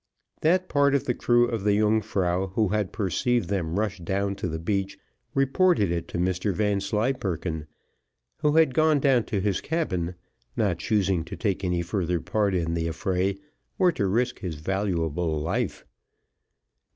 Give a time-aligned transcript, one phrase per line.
[0.41, 4.47] That part of the crew of the Yungfrau who had perceived them rush down to
[4.47, 4.97] the beach,
[5.35, 7.67] reported it to Mr Vanslyperken,
[8.37, 10.15] who had gone down to his cabin,
[10.57, 13.35] not choosing to take any further part in the affray,
[13.77, 15.85] or to risk his valuable life.